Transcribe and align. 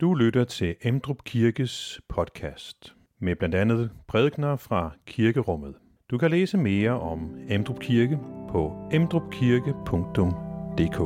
Du 0.00 0.14
lytter 0.14 0.44
til 0.44 0.76
Emdrup 0.82 1.24
Kirkes 1.24 2.00
podcast 2.08 2.94
med 3.18 3.36
blandt 3.36 3.54
andet 3.54 3.90
prædikner 4.08 4.56
fra 4.56 4.90
kirkerummet. 5.06 5.74
Du 6.10 6.18
kan 6.18 6.30
læse 6.30 6.58
mere 6.58 6.90
om 6.90 7.36
Emdrup 7.48 7.80
Kirke 7.80 8.18
på 8.50 8.88
emdrupkirke.dk. 8.92 10.98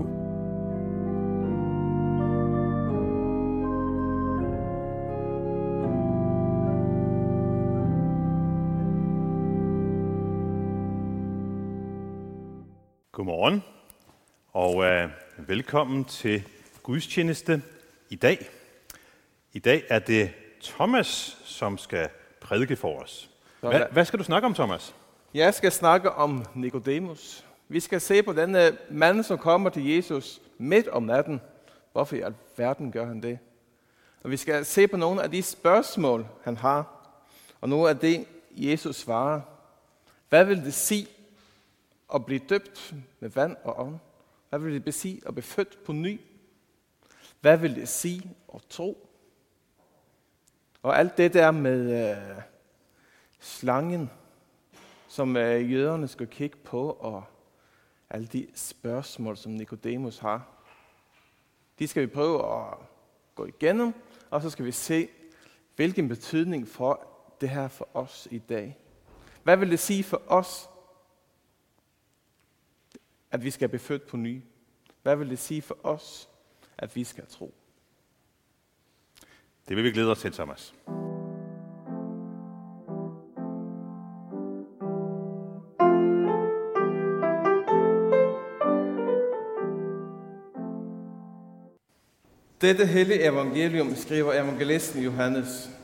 Godmorgen 13.12 13.62
og 14.52 14.84
øh, 14.84 15.08
velkommen 15.48 16.04
til 16.04 16.42
gudstjeneste 16.82 17.62
i 18.10 18.16
dag. 18.16 18.59
I 19.52 19.58
dag 19.58 19.84
er 19.88 19.98
det 19.98 20.30
Thomas, 20.62 21.38
som 21.44 21.78
skal 21.78 22.08
prædike 22.40 22.76
for 22.76 23.00
os. 23.00 23.30
Hvad, 23.60 23.82
hvad 23.92 24.04
skal 24.04 24.18
du 24.18 24.24
snakke 24.24 24.46
om, 24.46 24.54
Thomas? 24.54 24.94
Jeg 25.34 25.54
skal 25.54 25.72
snakke 25.72 26.10
om 26.10 26.44
Nikodemus. 26.54 27.44
Vi 27.68 27.80
skal 27.80 28.00
se 28.00 28.22
på 28.22 28.32
denne 28.32 28.78
mand, 28.90 29.22
som 29.22 29.38
kommer 29.38 29.70
til 29.70 29.88
Jesus 29.88 30.40
midt 30.58 30.88
om 30.88 31.02
natten. 31.02 31.40
Hvorfor 31.92 32.16
i 32.16 32.20
alverden 32.20 32.92
gør 32.92 33.06
han 33.06 33.22
det? 33.22 33.38
Og 34.22 34.30
vi 34.30 34.36
skal 34.36 34.64
se 34.64 34.88
på 34.88 34.96
nogle 34.96 35.22
af 35.22 35.30
de 35.30 35.42
spørgsmål, 35.42 36.26
han 36.44 36.56
har, 36.56 37.10
og 37.60 37.68
nogle 37.68 37.88
af 37.88 37.98
det, 37.98 38.26
Jesus 38.50 38.96
svarer. 38.96 39.40
Hvad 40.28 40.44
vil 40.44 40.64
det 40.64 40.74
sige 40.74 41.06
at 42.14 42.26
blive 42.26 42.40
døbt 42.48 42.94
med 43.20 43.30
vand 43.30 43.56
og 43.64 43.80
ånd? 43.86 43.98
Hvad 44.48 44.58
vil 44.58 44.86
det 44.86 44.94
sige 44.94 45.20
at 45.26 45.34
blive 45.34 45.42
født 45.42 45.84
på 45.84 45.92
ny? 45.92 46.20
Hvad 47.40 47.56
vil 47.56 47.74
det 47.74 47.88
sige 47.88 48.30
at 48.54 48.60
tro? 48.70 49.06
Og 50.82 50.98
alt 50.98 51.16
det 51.16 51.34
der 51.34 51.50
med 51.50 52.10
øh, 52.10 52.42
slangen, 53.40 54.10
som 55.08 55.36
øh, 55.36 55.72
jøderne 55.72 56.08
skal 56.08 56.26
kigge 56.26 56.56
på, 56.56 56.90
og 56.90 57.24
alle 58.10 58.26
de 58.26 58.46
spørgsmål, 58.54 59.36
som 59.36 59.52
Nikodemus 59.52 60.18
har, 60.18 60.46
de 61.78 61.88
skal 61.88 62.02
vi 62.02 62.06
prøve 62.06 62.56
at 62.56 62.74
gå 63.34 63.46
igennem, 63.46 63.94
og 64.30 64.42
så 64.42 64.50
skal 64.50 64.64
vi 64.64 64.72
se, 64.72 65.08
hvilken 65.76 66.08
betydning 66.08 66.68
for 66.68 67.06
det 67.40 67.48
her 67.48 67.68
for 67.68 67.88
os 67.94 68.28
i 68.30 68.38
dag. 68.38 68.78
Hvad 69.42 69.56
vil 69.56 69.70
det 69.70 69.78
sige 69.78 70.04
for 70.04 70.22
os, 70.26 70.68
at 73.30 73.44
vi 73.44 73.50
skal 73.50 73.68
blive 73.68 73.80
født 73.80 74.06
på 74.06 74.16
ny? 74.16 74.42
Hvad 75.02 75.16
vil 75.16 75.30
det 75.30 75.38
sige 75.38 75.62
for 75.62 75.78
os, 75.82 76.28
at 76.78 76.96
vi 76.96 77.04
skal 77.04 77.26
tro? 77.26 77.54
Det 79.70 79.76
vil 79.76 79.84
vi 79.84 79.90
glæde 79.90 80.10
os 80.10 80.18
til, 80.20 80.32
Thomas. 80.32 80.74
Dette 92.60 92.86
hellige 92.86 93.24
evangelium 93.24 93.96
skriver 93.96 94.32
evangelisten 94.32 95.02
Johannes. 95.02 95.79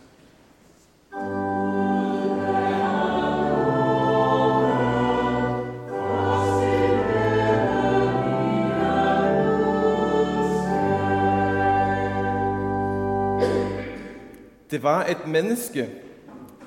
Var 14.87 15.06
et 15.06 15.27
menneske, 15.27 15.91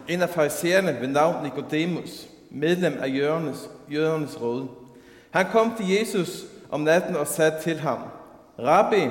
en 0.08 0.22
af 0.22 0.30
farisæerne 0.30 0.98
ved 1.02 1.08
navn 1.08 1.44
Nicodemus, 1.44 2.28
medlem 2.50 2.98
af 3.02 3.08
jødernes, 3.08 3.70
jødernes 3.92 4.42
råd. 4.42 4.68
Han 5.32 5.46
kom 5.52 5.74
til 5.78 5.90
Jesus 5.90 6.46
om 6.70 6.82
natten 6.82 7.16
og 7.16 7.28
sagde 7.28 7.54
til 7.64 7.80
ham, 7.80 7.98
Rabbi, 8.60 9.10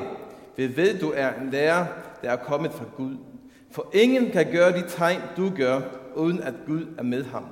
vi 0.57 0.77
ved, 0.77 0.99
du 0.99 1.13
er 1.17 1.35
en 1.43 1.51
lærer, 1.51 1.87
der 2.23 2.31
er 2.31 2.37
kommet 2.37 2.73
fra 2.73 2.85
Gud. 2.97 3.17
For 3.71 3.91
ingen 3.93 4.31
kan 4.31 4.53
gøre 4.53 4.73
de 4.73 4.85
tegn, 4.89 5.21
du 5.37 5.51
gør, 5.57 5.81
uden 6.15 6.43
at 6.43 6.55
Gud 6.67 6.87
er 6.99 7.03
med 7.03 7.25
ham. 7.25 7.45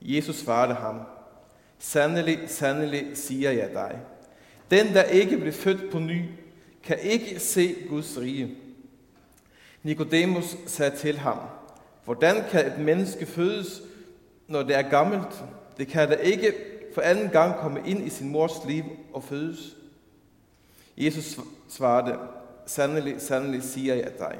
Jesus 0.00 0.36
svarede 0.36 0.74
ham, 0.74 1.00
Sandelig, 1.78 2.38
sandelig 2.46 3.06
siger 3.14 3.50
jeg 3.50 3.70
dig. 3.72 3.98
Den, 4.70 4.94
der 4.94 5.02
ikke 5.02 5.36
bliver 5.36 5.52
født 5.52 5.90
på 5.92 5.98
ny, 5.98 6.22
kan 6.82 6.98
ikke 7.02 7.40
se 7.40 7.74
Guds 7.88 8.18
rige. 8.20 8.65
Nikodemus 9.86 10.56
sagde 10.66 10.96
til 10.96 11.18
ham, 11.18 11.38
Hvordan 12.04 12.36
kan 12.50 12.66
et 12.66 12.78
menneske 12.78 13.26
fødes, 13.26 13.82
når 14.48 14.62
det 14.62 14.76
er 14.76 14.82
gammelt? 14.82 15.44
Det 15.78 15.88
kan 15.88 16.08
da 16.08 16.14
ikke 16.14 16.52
for 16.94 17.00
anden 17.00 17.28
gang 17.28 17.56
komme 17.56 17.80
ind 17.86 18.06
i 18.06 18.10
sin 18.10 18.28
mors 18.28 18.52
liv 18.68 18.84
og 19.12 19.24
fødes. 19.24 19.76
Jesus 20.96 21.38
svarede, 21.68 22.18
Sandelig, 22.66 23.14
sandelig 23.18 23.62
siger 23.62 23.94
jeg 23.94 24.10
dig. 24.18 24.38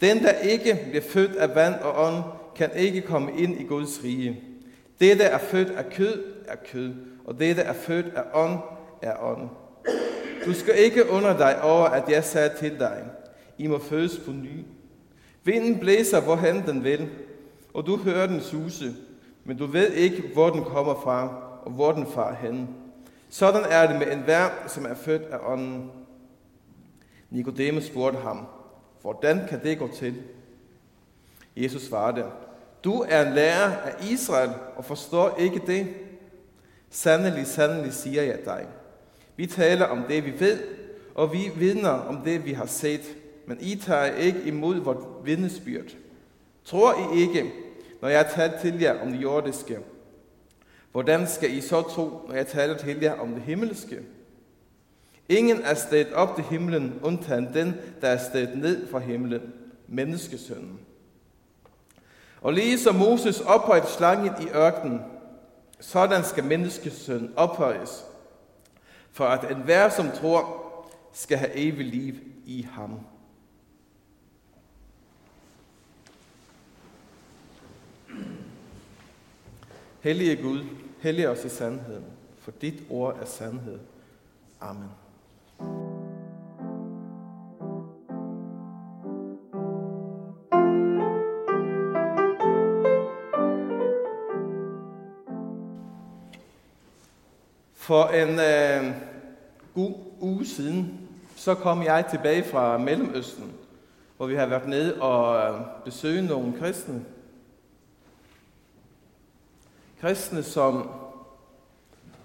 Den, 0.00 0.22
der 0.22 0.32
ikke 0.32 0.86
bliver 0.90 1.02
født 1.02 1.36
af 1.36 1.54
vand 1.54 1.74
og 1.74 2.06
ånd, 2.06 2.24
kan 2.56 2.70
ikke 2.76 3.00
komme 3.00 3.32
ind 3.38 3.60
i 3.60 3.64
Guds 3.64 4.04
rige. 4.04 4.40
Det, 5.00 5.18
der 5.18 5.26
er 5.26 5.38
født 5.38 5.70
af 5.70 5.90
kød, 5.90 6.22
er 6.48 6.56
kød, 6.72 6.94
og 7.24 7.38
det, 7.38 7.56
der 7.56 7.62
er 7.62 7.72
født 7.72 8.06
af 8.16 8.22
ånd, 8.34 8.58
er 9.02 9.22
ånd. 9.22 9.48
Du 10.44 10.52
skal 10.54 10.78
ikke 10.78 11.10
under 11.10 11.38
dig 11.38 11.62
over, 11.62 11.84
at 11.84 12.08
jeg 12.08 12.24
sagde 12.24 12.50
til 12.58 12.78
dig, 12.78 13.04
i 13.58 13.66
må 13.66 13.78
fødes 13.78 14.18
på 14.18 14.30
ny. 14.30 14.64
Vinden 15.44 15.78
blæser, 15.78 16.20
hvorhen 16.20 16.66
den 16.66 16.84
vil, 16.84 17.08
og 17.74 17.86
du 17.86 17.96
hører 17.96 18.26
den 18.26 18.40
suse, 18.40 18.94
men 19.44 19.56
du 19.56 19.66
ved 19.66 19.92
ikke, 19.92 20.22
hvor 20.32 20.50
den 20.50 20.64
kommer 20.64 20.94
fra, 20.94 21.42
og 21.62 21.70
hvor 21.70 21.92
den 21.92 22.06
far 22.06 22.34
hen. 22.34 22.68
Sådan 23.28 23.62
er 23.70 23.86
det 23.86 23.98
med 23.98 24.12
enhver, 24.12 24.48
som 24.66 24.86
er 24.86 24.94
født 24.94 25.22
af 25.22 25.38
ånden. 25.46 25.90
Nikodemus 27.30 27.84
spurgte 27.84 28.18
ham, 28.18 28.46
hvordan 29.00 29.46
kan 29.48 29.62
det 29.62 29.78
gå 29.78 29.88
til? 29.94 30.22
Jesus 31.56 31.82
svarede, 31.82 32.24
du 32.84 33.04
er 33.08 33.26
en 33.26 33.34
lærer 33.34 33.76
af 33.76 33.94
Israel 34.10 34.50
og 34.76 34.84
forstår 34.84 35.36
ikke 35.38 35.62
det. 35.66 35.86
Sandelig, 36.90 37.46
sandelig 37.46 37.92
siger 37.92 38.22
jeg 38.22 38.38
dig. 38.44 38.66
Vi 39.36 39.46
taler 39.46 39.86
om 39.86 40.04
det, 40.08 40.24
vi 40.24 40.40
ved, 40.40 40.60
og 41.14 41.32
vi 41.32 41.50
vidner 41.56 41.90
om 41.90 42.16
det, 42.24 42.44
vi 42.44 42.52
har 42.52 42.66
set, 42.66 43.16
men 43.46 43.58
I 43.60 43.76
tager 43.76 44.04
ikke 44.04 44.42
imod 44.42 44.80
vort 44.80 45.24
vidnesbyrd. 45.24 45.96
Tror 46.64 47.14
I 47.14 47.20
ikke, 47.20 47.52
når 48.00 48.08
jeg 48.08 48.30
taler 48.34 48.60
til 48.60 48.80
jer 48.80 49.02
om 49.02 49.12
det 49.12 49.22
jordiske? 49.22 49.78
Hvordan 50.92 51.26
skal 51.26 51.56
I 51.56 51.60
så 51.60 51.82
tro, 51.82 52.20
når 52.28 52.34
jeg 52.34 52.46
taler 52.46 52.76
til 52.76 53.00
jer 53.00 53.20
om 53.20 53.34
det 53.34 53.42
himmelske? 53.42 54.00
Ingen 55.28 55.62
er 55.62 55.74
stedet 55.74 56.12
op 56.12 56.34
til 56.34 56.44
himlen, 56.44 57.00
undtagen 57.02 57.54
den, 57.54 57.74
der 58.00 58.08
er 58.08 58.18
stedet 58.18 58.58
ned 58.58 58.88
fra 58.88 58.98
himlen, 58.98 59.52
menneskesønnen. 59.88 60.80
Og 62.40 62.52
lige 62.52 62.78
som 62.78 62.94
Moses 62.94 63.40
ophøjede 63.40 63.86
slangen 63.86 64.32
i 64.42 64.48
ørkenen, 64.54 65.00
sådan 65.80 66.24
skal 66.24 66.44
menneskesønnen 66.44 67.32
ophøjes, 67.36 68.04
for 69.12 69.24
at 69.24 69.50
enhver, 69.50 69.88
som 69.88 70.10
tror, 70.10 70.62
skal 71.12 71.38
have 71.38 71.56
evig 71.56 71.86
liv 71.86 72.14
i 72.46 72.66
ham. 72.72 73.00
Hellige 80.02 80.42
Gud, 80.42 80.64
hellig 81.00 81.28
os 81.28 81.44
i 81.44 81.48
sandheden, 81.48 82.04
for 82.38 82.50
dit 82.50 82.82
ord 82.90 83.18
er 83.20 83.24
sandhed. 83.24 83.78
Amen. 84.60 84.88
For 97.74 98.04
en 98.04 98.28
øh, 98.28 98.94
god 99.74 99.94
uge 100.20 100.46
siden, 100.46 101.08
så 101.36 101.54
kom 101.54 101.82
jeg 101.82 102.06
tilbage 102.10 102.44
fra 102.44 102.78
Mellemøsten, 102.78 103.52
hvor 104.16 104.26
vi 104.26 104.34
har 104.34 104.46
været 104.46 104.68
nede 104.68 105.02
og 105.02 105.54
øh, 105.54 105.60
besøge 105.84 106.22
nogle 106.22 106.52
kristne. 106.58 107.04
Kristne, 110.02 110.42
som 110.42 110.90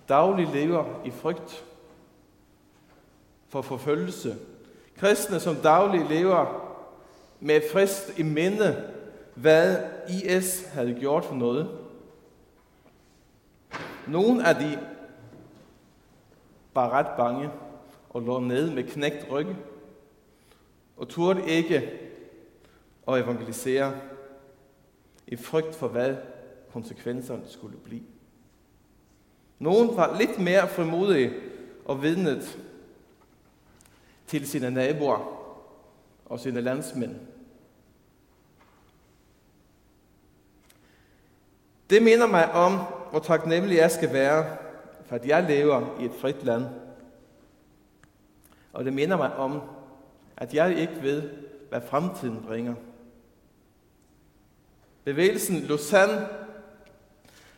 dagligt 0.09 0.53
lever 0.53 1.01
i 1.05 1.11
frygt 1.11 1.65
for 3.49 3.61
forfølgelse. 3.61 4.37
Kristne, 4.97 5.39
som 5.39 5.55
dagligt 5.55 6.09
lever 6.09 6.73
med 7.39 7.61
frist 7.71 8.19
i 8.19 8.23
minde, 8.23 8.93
hvad 9.35 9.77
IS 10.09 10.65
havde 10.65 10.93
gjort 10.99 11.25
for 11.25 11.35
noget. 11.35 11.79
Nogle 14.07 14.47
af 14.47 14.55
de 14.55 14.79
var 16.73 16.89
ret 16.89 17.17
bange 17.17 17.49
og 18.09 18.21
lå 18.21 18.39
ned 18.39 18.71
med 18.71 18.83
knægt 18.83 19.31
rygge. 19.31 19.55
og 20.97 21.07
turde 21.07 21.49
ikke 21.49 21.99
at 23.07 23.19
evangelisere 23.19 23.93
i 25.27 25.35
frygt 25.35 25.75
for, 25.75 25.87
hvad 25.87 26.15
konsekvenserne 26.73 27.43
skulle 27.47 27.77
blive. 27.77 28.03
Nogen 29.59 29.97
var 29.97 30.17
lidt 30.17 30.39
mere 30.39 30.67
frimodige 30.67 31.33
og 31.85 32.01
vidnet 32.01 32.59
til 34.27 34.47
sine 34.47 34.71
naboer 34.71 35.43
og 36.25 36.39
sine 36.39 36.61
landsmænd. 36.61 37.15
Det 41.89 42.03
minder 42.03 42.27
mig 42.27 42.51
om, 42.51 42.71
hvor 43.11 43.19
taknemmelig 43.19 43.77
jeg 43.77 43.91
skal 43.91 44.13
være, 44.13 44.57
for 45.05 45.15
at 45.15 45.27
jeg 45.27 45.43
lever 45.43 45.99
i 46.01 46.05
et 46.05 46.11
frit 46.21 46.43
land. 46.43 46.65
Og 48.73 48.85
det 48.85 48.93
minder 48.93 49.17
mig 49.17 49.35
om, 49.35 49.61
at 50.37 50.53
jeg 50.53 50.77
ikke 50.77 51.01
ved, 51.01 51.29
hvad 51.69 51.81
fremtiden 51.81 52.43
bringer. 52.47 52.75
Bevægelsen 55.03 55.59
Lausanne 55.59 56.27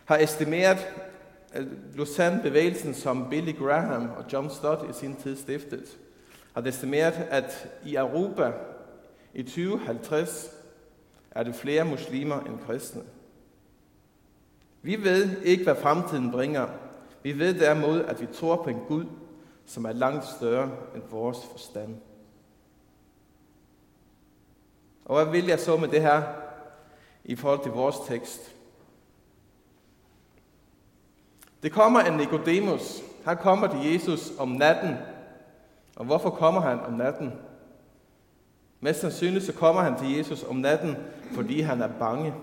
har 0.09 0.17
estimeret, 0.17 0.87
Lausanne-bevægelsen, 1.93 2.93
som 2.93 3.29
Billy 3.29 3.57
Graham 3.57 4.09
og 4.17 4.25
John 4.33 4.49
Stott 4.49 4.89
i 4.89 4.99
sin 4.99 5.15
tid 5.15 5.37
stiftet, 5.37 5.97
har 6.53 6.61
estimeret, 6.61 7.13
at 7.13 7.67
i 7.85 7.95
Europa 7.95 8.51
i 9.33 9.43
2050 9.43 10.49
er 11.31 11.43
det 11.43 11.55
flere 11.55 11.85
muslimer 11.85 12.39
end 12.39 12.59
kristne. 12.65 13.01
Vi 14.81 15.03
ved 15.03 15.41
ikke, 15.41 15.63
hvad 15.63 15.75
fremtiden 15.75 16.31
bringer. 16.31 16.67
Vi 17.23 17.39
ved 17.39 17.59
derimod, 17.59 18.01
at 18.01 18.21
vi 18.21 18.25
tror 18.25 18.63
på 18.63 18.69
en 18.69 18.81
Gud, 18.87 19.05
som 19.65 19.85
er 19.85 19.91
langt 19.91 20.25
større 20.25 20.71
end 20.95 21.03
vores 21.09 21.37
forstand. 21.51 21.95
Og 25.05 25.23
hvad 25.23 25.33
vil 25.33 25.47
jeg 25.47 25.59
så 25.59 25.77
med 25.77 25.87
det 25.87 26.01
her 26.01 26.23
i 27.23 27.35
forhold 27.35 27.63
til 27.63 27.71
vores 27.71 27.95
tekst? 28.07 28.55
Det 31.63 31.71
kommer 31.71 31.99
en 31.99 32.17
Nikodemus. 32.17 33.01
Han 33.25 33.37
kommer 33.37 33.67
til 33.67 33.91
Jesus 33.91 34.31
om 34.39 34.47
natten. 34.47 34.95
Og 35.95 36.05
hvorfor 36.05 36.29
kommer 36.29 36.61
han 36.61 36.79
om 36.79 36.93
natten? 36.93 37.33
Mest 38.79 39.01
sandsynligt 39.01 39.45
så 39.45 39.53
kommer 39.53 39.81
han 39.81 39.97
til 39.99 40.17
Jesus 40.17 40.43
om 40.43 40.55
natten, 40.55 40.95
fordi 41.31 41.61
han 41.61 41.81
er 41.81 41.89
bange. 41.99 42.33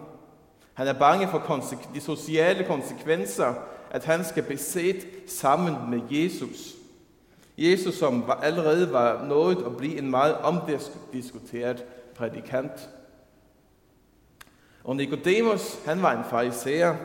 Han 0.74 0.88
er 0.88 0.92
bange 0.92 1.28
for 1.28 1.64
de 1.94 2.00
sociale 2.00 2.64
konsekvenser, 2.64 3.54
at 3.90 4.04
han 4.04 4.24
skal 4.24 4.42
besætte 4.42 5.06
sammen 5.26 5.76
med 5.90 6.00
Jesus. 6.10 6.74
Jesus, 7.58 7.94
som 7.94 8.30
allerede 8.42 8.92
var 8.92 9.24
nået 9.24 9.62
at 9.66 9.76
blive 9.76 9.98
en 9.98 10.10
meget 10.10 10.36
omdiskuteret 10.36 11.84
prædikant. 12.16 12.90
Og 14.84 14.96
Nikodemus, 14.96 15.78
han 15.86 16.02
var 16.02 16.12
en 16.18 16.24
fariserer, 16.30 16.96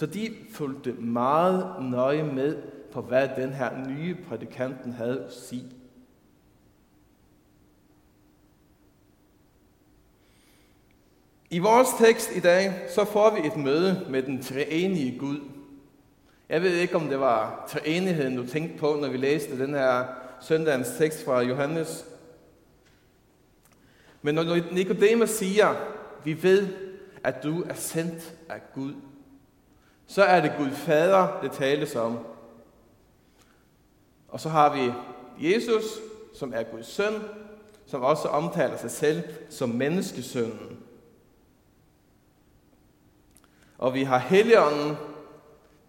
så 0.00 0.06
de 0.06 0.36
fulgte 0.50 0.92
meget 0.92 1.76
nøje 1.80 2.22
med 2.22 2.62
på, 2.92 3.00
hvad 3.00 3.28
den 3.36 3.52
her 3.52 3.88
nye 3.88 4.16
prædikanten 4.28 4.92
havde 4.92 5.24
at 5.24 5.32
sige. 5.32 5.72
I 11.50 11.58
vores 11.58 11.88
tekst 11.98 12.36
i 12.36 12.40
dag, 12.40 12.72
så 12.94 13.04
får 13.04 13.34
vi 13.34 13.46
et 13.46 13.56
møde 13.56 14.06
med 14.10 14.22
den 14.22 14.42
treenige 14.42 15.18
Gud. 15.18 15.40
Jeg 16.48 16.62
ved 16.62 16.74
ikke, 16.74 16.96
om 16.96 17.08
det 17.08 17.20
var 17.20 17.64
treenigheden, 17.68 18.36
du 18.36 18.46
tænkte 18.46 18.78
på, 18.78 18.98
når 19.00 19.08
vi 19.08 19.16
læste 19.16 19.58
den 19.58 19.74
her 19.74 20.04
søndagens 20.40 20.88
tekst 20.98 21.24
fra 21.24 21.40
Johannes. 21.40 22.06
Men 24.22 24.34
når 24.34 24.72
Nicodemus 24.72 25.30
siger, 25.30 25.74
vi 26.24 26.42
ved, 26.42 26.68
at 27.24 27.42
du 27.42 27.62
er 27.62 27.74
sendt 27.74 28.34
af 28.48 28.60
Gud, 28.74 28.94
så 30.10 30.22
er 30.22 30.40
det 30.40 30.52
Gud 30.58 30.70
Fader, 30.70 31.40
det 31.42 31.52
tales 31.52 31.96
om. 31.96 32.18
Og 34.28 34.40
så 34.40 34.48
har 34.48 34.74
vi 34.74 34.92
Jesus, 35.50 35.84
som 36.34 36.52
er 36.54 36.62
Guds 36.62 36.86
søn, 36.86 37.14
som 37.86 38.02
også 38.02 38.28
omtaler 38.28 38.76
sig 38.76 38.90
selv 38.90 39.22
som 39.50 39.68
menneskesønnen. 39.68 40.78
Og 43.78 43.94
vi 43.94 44.02
har 44.02 44.18
Helligånden 44.18 44.96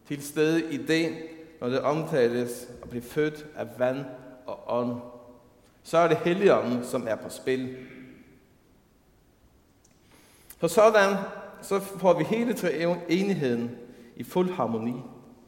til 0.08 0.24
stede 0.24 0.74
i 0.74 0.78
det, 0.78 1.18
når 1.62 1.70
det 1.70 1.82
omtales 1.82 2.68
at 2.84 2.90
blive 2.90 3.04
født 3.04 3.46
af 3.56 3.68
vand 3.80 4.06
og 4.46 4.64
ånd. 4.68 5.02
Så 5.84 5.98
er 5.98 6.08
det 6.08 6.18
Helligånden, 6.18 6.86
som 6.86 7.08
er 7.08 7.16
på 7.16 7.30
spil. 7.30 7.78
Så 10.60 10.68
sådan, 10.68 11.18
så 11.62 11.80
får 11.80 12.14
vi 12.14 12.24
hele 12.24 12.54
tre 12.54 12.98
enigheden 13.10 13.81
i 14.22 14.24
fuld 14.24 14.52
harmoni 14.52 14.96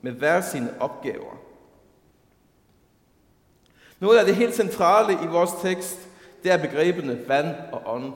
med 0.01 0.11
hver 0.11 0.41
sine 0.41 0.69
opgaver. 0.79 1.37
Noget 3.99 4.17
af 4.17 4.25
det 4.25 4.35
helt 4.35 4.55
centrale 4.55 5.13
i 5.23 5.27
vores 5.27 5.51
tekst, 5.61 6.09
det 6.43 6.51
er 6.51 6.57
begrebene 6.57 7.27
vand 7.27 7.55
og 7.71 7.81
ånd. 7.85 8.13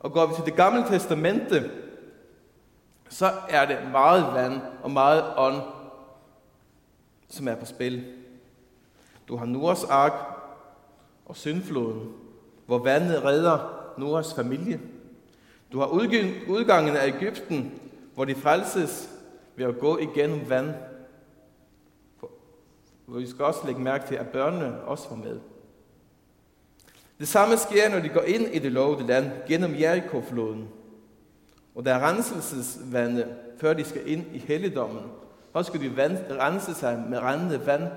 Og 0.00 0.12
går 0.12 0.26
vi 0.26 0.34
til 0.34 0.44
det 0.44 0.54
gamle 0.54 0.84
testamente, 0.88 1.70
så 3.08 3.32
er 3.48 3.66
det 3.66 3.78
meget 3.90 4.34
vand 4.34 4.60
og 4.82 4.90
meget 4.90 5.24
ånd, 5.36 5.62
som 7.28 7.48
er 7.48 7.54
på 7.54 7.66
spil. 7.66 8.04
Du 9.28 9.36
har 9.36 9.46
Noahs 9.46 9.84
ark 9.84 10.12
og 11.26 11.36
syndfloden, 11.36 12.12
hvor 12.66 12.78
vandet 12.78 13.24
redder 13.24 13.58
Noahs 13.98 14.34
familie. 14.34 14.80
Du 15.72 15.78
har 15.78 15.86
udgangen 16.48 16.96
af 16.96 17.06
Ægypten, 17.06 17.80
hvor 18.14 18.24
de 18.24 18.34
frelses 18.34 19.11
ved 19.56 19.66
at 19.66 19.78
gå 19.78 19.98
igennem 19.98 20.50
vand. 20.50 20.74
Hvor 23.06 23.18
vi 23.18 23.26
skal 23.26 23.44
også 23.44 23.60
lægge 23.66 23.80
mærke 23.80 24.06
til, 24.06 24.14
at 24.14 24.28
børnene 24.28 24.80
også 24.80 25.08
var 25.08 25.16
med. 25.16 25.40
Det 27.18 27.28
samme 27.28 27.56
sker, 27.56 27.88
når 27.88 27.98
de 27.98 28.08
går 28.08 28.20
ind 28.22 28.42
i 28.42 28.58
det 28.58 28.72
lovede 28.72 29.06
land 29.06 29.30
gennem 29.48 29.74
Jericho-floden. 29.80 30.68
Og 31.74 31.84
der 31.84 31.94
er 31.94 32.08
renselsesvandet, 32.08 33.36
før 33.58 33.72
de 33.72 33.84
skal 33.84 34.08
ind 34.08 34.24
i 34.34 34.38
helligdommen. 34.38 35.02
Og 35.52 35.64
skal 35.64 35.80
de 35.80 36.12
rense 36.40 36.74
sig 36.74 37.04
med 37.08 37.18
rendende 37.18 37.66
vand 37.66 37.88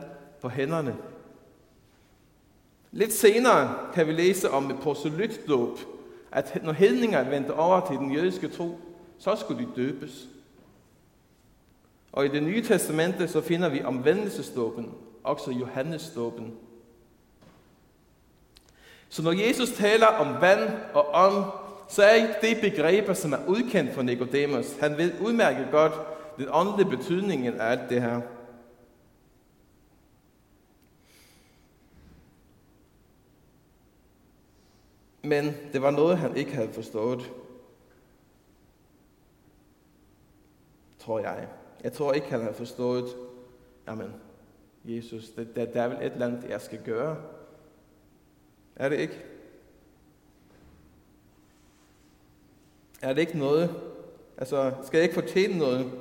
på 0.42 0.50
hænderne. 0.50 0.96
Lidt 2.92 3.14
senere 3.14 3.76
kan 3.94 4.08
vi 4.08 4.12
læse 4.12 4.52
om 4.52 4.72
et 4.72 4.80
proselytdåb, 4.80 5.80
at 6.32 6.64
når 6.64 6.72
hedninger 6.72 7.30
vendte 7.30 7.54
over 7.54 7.88
til 7.88 7.98
den 7.98 8.12
jødiske 8.12 8.48
tro, 8.48 8.80
så 9.18 9.36
skulle 9.36 9.66
de 9.66 9.72
døbes. 9.76 10.28
Og 12.16 12.26
i 12.26 12.28
det 12.28 12.44
nye 12.44 12.64
testamente 12.64 13.28
så 13.28 13.42
finder 13.42 13.70
vi 13.70 13.84
omvendelsesdåben, 13.84 14.94
også 15.24 15.52
Johannesdåben. 15.52 16.58
Så 19.10 19.24
når 19.24 19.48
Jesus 19.48 19.72
taler 19.72 20.08
om 20.08 20.42
vand 20.42 20.70
og 20.94 21.10
ånd, 21.14 21.46
så 21.90 22.04
er 22.04 22.14
ikke 22.14 22.36
det 22.42 22.58
begreber, 22.62 23.14
som 23.14 23.34
er 23.34 23.46
udkendt 23.48 23.94
for 23.94 24.02
Nicodemus. 24.02 24.78
Han 24.80 24.98
ved 24.98 25.22
udmærket 25.22 25.68
godt 25.72 25.94
den 26.38 26.48
åndelige 26.52 26.90
betydning 26.98 27.48
af 27.48 27.72
alt 27.72 27.90
det 27.90 28.02
her. 28.02 28.22
Men 35.24 35.56
det 35.74 35.82
var 35.82 35.92
noget, 35.92 36.18
han 36.18 36.38
ikke 36.38 36.54
havde 36.54 36.74
forstået. 36.74 37.32
Tror 41.00 41.20
jeg. 41.20 41.48
Jeg 41.86 41.94
tror 41.94 42.14
ikke, 42.14 42.28
han 42.28 42.42
har 42.42 42.52
forstået, 42.52 43.06
jamen, 43.88 44.14
Jesus, 44.86 45.30
det, 45.30 45.56
det, 45.56 45.74
der 45.74 45.82
er 45.82 45.88
vel 45.88 45.98
et 45.98 46.14
eller 46.14 46.26
andet, 46.26 46.50
jeg 46.50 46.62
skal 46.62 46.84
gøre. 46.84 47.18
Er 48.76 48.90
det 48.90 49.00
ikke? 49.00 49.26
Er 53.02 53.14
det 53.14 53.22
ikke 53.22 53.38
noget? 53.38 53.76
Altså, 54.38 54.74
skal 54.84 54.98
jeg 54.98 55.04
ikke 55.04 55.22
fortjene 55.22 55.58
noget? 55.58 55.92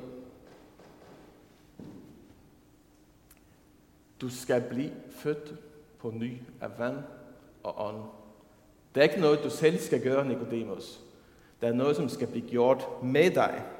Du 4.21 4.29
skal 4.29 4.63
blive 4.71 4.93
født 5.11 5.55
på 5.99 6.11
ny 6.11 6.37
af 6.61 6.79
vand 6.79 6.99
og 7.63 7.87
ånd. 7.87 8.03
Det 8.95 9.01
er 9.01 9.05
ikke 9.09 9.21
noget, 9.21 9.45
du 9.45 9.51
selv 9.51 9.79
skal 9.79 10.03
gøre, 10.03 10.29
Nicodemus. 10.29 11.01
Der 11.61 11.69
er 11.69 11.73
noget, 11.73 11.97
som 11.97 12.09
skal 12.09 12.29
blive 12.29 12.49
gjort 12.49 12.85
med 13.03 13.31
dig. 13.31 13.74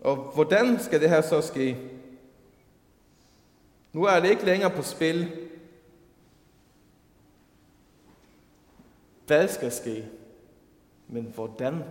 Og 0.00 0.16
hvordan 0.16 0.80
skal 0.80 1.00
det 1.00 1.10
her 1.10 1.20
så 1.20 1.40
ske? 1.40 1.90
Nu 3.92 4.04
er 4.04 4.20
det 4.20 4.30
ikke 4.30 4.44
længere 4.44 4.70
på 4.70 4.82
spil. 4.82 5.48
Hvad 9.26 9.48
skal 9.48 9.72
ske? 9.72 10.08
Men 11.08 11.32
hvordan? 11.34 11.82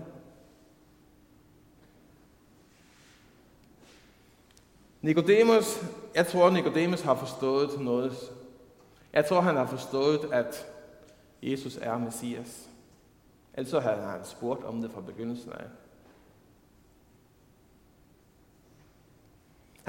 Nikodemus, 5.01 5.83
jeg 6.15 6.27
tror, 6.27 6.49
Nikodemus 6.49 7.01
har 7.01 7.15
forstået 7.15 7.81
noget. 7.81 8.13
Jeg 9.13 9.25
tror, 9.25 9.41
han 9.41 9.55
har 9.55 9.65
forstået, 9.65 10.33
at 10.33 10.65
Jesus 11.43 11.77
er 11.81 11.97
Messias. 11.97 12.69
Ellers 13.53 13.83
havde 13.83 14.01
han 14.01 14.25
spurgt 14.25 14.63
om 14.63 14.81
det 14.81 14.91
fra 14.91 15.01
begyndelsen 15.01 15.51
af. 15.51 15.65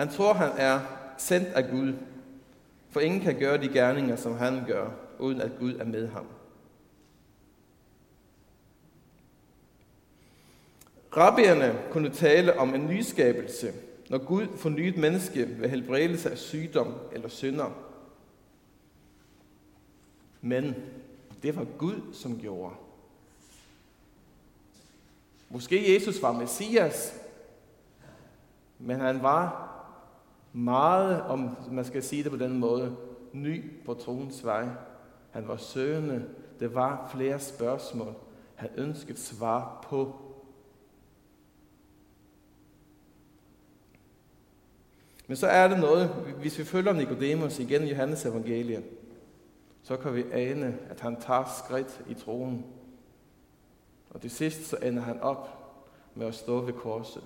Han 0.01 0.09
tror, 0.09 0.33
han 0.33 0.53
er 0.57 0.81
sendt 1.19 1.49
af 1.49 1.71
Gud, 1.71 1.95
for 2.91 3.01
ingen 3.01 3.21
kan 3.21 3.39
gøre 3.39 3.59
de 3.59 3.69
gerninger, 3.69 4.17
som 4.17 4.37
han 4.37 4.65
gør, 4.67 4.91
uden 5.19 5.41
at 5.41 5.51
Gud 5.59 5.75
er 5.75 5.85
med 5.85 6.09
ham. 6.09 6.27
Rabbierne 11.17 11.79
kunne 11.91 12.11
tale 12.11 12.59
om 12.59 12.75
en 12.75 12.87
nyskabelse, 12.87 13.73
når 14.09 14.19
Gud 14.19 14.47
fornyet 14.57 14.97
menneske 14.97 15.61
ved 15.61 15.69
helbredelse 15.69 16.31
af 16.31 16.39
sygdom 16.39 16.95
eller 17.13 17.29
synder. 17.29 17.71
Men 20.41 20.75
det 21.43 21.57
var 21.57 21.65
Gud, 21.79 22.01
som 22.13 22.41
gjorde. 22.41 22.75
Måske 25.49 25.95
Jesus 25.95 26.23
var 26.23 26.33
Messias, 26.33 27.15
men 28.79 29.01
han 29.01 29.23
var 29.23 29.71
meget, 30.53 31.23
om 31.23 31.57
man 31.71 31.85
skal 31.85 32.03
sige 32.03 32.23
det 32.23 32.31
på 32.31 32.39
den 32.39 32.59
måde, 32.59 32.97
ny 33.33 33.85
på 33.85 33.95
troens 33.95 34.45
vej. 34.45 34.69
Han 35.31 35.49
var 35.49 35.57
søgende. 35.57 36.25
Det 36.61 36.75
var 36.75 37.09
flere 37.13 37.41
spørgsmål, 37.41 38.15
han 38.55 38.71
ønskede 38.77 39.19
svar 39.19 39.87
på. 39.89 40.21
Men 45.27 45.37
så 45.37 45.47
er 45.47 45.69
det 45.69 45.81
noget, 45.81 46.09
hvis 46.41 46.59
vi 46.59 46.65
følger 46.65 46.93
Nikodemus 46.93 47.59
igen 47.59 47.83
i 47.83 47.91
Johannes 47.91 48.27
evangelie, 48.27 48.83
så 49.83 49.97
kan 49.97 50.15
vi 50.15 50.25
ane, 50.33 50.79
at 50.89 51.01
han 51.01 51.21
tager 51.21 51.45
skridt 51.65 52.03
i 52.09 52.15
troen. 52.15 52.65
Og 54.11 54.21
til 54.21 54.31
sidst 54.31 54.69
så 54.69 54.77
ender 54.83 55.03
han 55.03 55.21
op 55.21 55.57
med 56.15 56.27
at 56.27 56.35
stå 56.35 56.61
ved 56.61 56.73
korset 56.73 57.25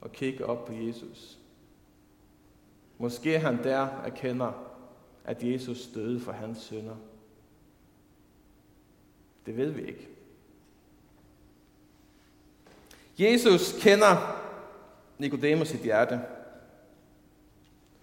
og 0.00 0.12
kigge 0.12 0.46
op 0.46 0.64
på 0.64 0.72
Jesus. 0.72 1.38
Måske 2.98 3.38
han 3.38 3.64
der 3.64 3.88
erkender, 4.04 4.52
at 5.24 5.42
Jesus 5.42 5.86
døde 5.94 6.20
for 6.20 6.32
hans 6.32 6.58
synder. 6.58 6.96
Det 9.46 9.56
ved 9.56 9.70
vi 9.70 9.82
ikke. 9.82 10.08
Jesus 13.18 13.76
kender 13.80 14.42
Nikodemus 15.18 15.68
sit 15.68 15.80
hjerte. 15.80 16.20